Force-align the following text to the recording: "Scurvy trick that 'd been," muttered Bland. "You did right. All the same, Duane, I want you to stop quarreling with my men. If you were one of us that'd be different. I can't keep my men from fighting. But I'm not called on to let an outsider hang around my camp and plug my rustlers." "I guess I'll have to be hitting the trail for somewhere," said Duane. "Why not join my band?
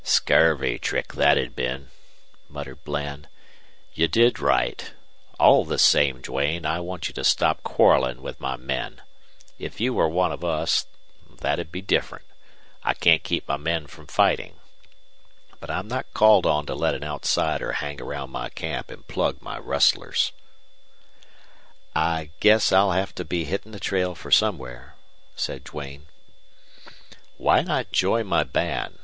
"Scurvy 0.03 0.79
trick 0.79 1.13
that 1.13 1.35
'd 1.37 1.55
been," 1.55 1.91
muttered 2.49 2.83
Bland. 2.83 3.27
"You 3.93 4.07
did 4.07 4.39
right. 4.39 4.93
All 5.39 5.63
the 5.63 5.77
same, 5.77 6.21
Duane, 6.21 6.65
I 6.65 6.79
want 6.79 7.07
you 7.07 7.13
to 7.13 7.23
stop 7.23 7.61
quarreling 7.61 8.23
with 8.23 8.39
my 8.41 8.57
men. 8.57 9.03
If 9.59 9.79
you 9.79 9.93
were 9.93 10.09
one 10.09 10.31
of 10.31 10.43
us 10.43 10.87
that'd 11.29 11.71
be 11.71 11.83
different. 11.83 12.25
I 12.81 12.95
can't 12.95 13.21
keep 13.23 13.47
my 13.47 13.57
men 13.57 13.85
from 13.85 14.07
fighting. 14.07 14.55
But 15.59 15.69
I'm 15.69 15.87
not 15.87 16.11
called 16.15 16.47
on 16.47 16.65
to 16.65 16.73
let 16.73 16.95
an 16.95 17.03
outsider 17.03 17.73
hang 17.73 18.01
around 18.01 18.31
my 18.31 18.49
camp 18.49 18.89
and 18.89 19.07
plug 19.07 19.39
my 19.39 19.59
rustlers." 19.59 20.31
"I 21.95 22.31
guess 22.39 22.71
I'll 22.71 22.93
have 22.93 23.13
to 23.13 23.23
be 23.23 23.45
hitting 23.45 23.71
the 23.71 23.79
trail 23.79 24.15
for 24.15 24.31
somewhere," 24.31 24.95
said 25.35 25.63
Duane. 25.63 26.07
"Why 27.37 27.61
not 27.61 27.91
join 27.91 28.25
my 28.25 28.43
band? 28.43 28.97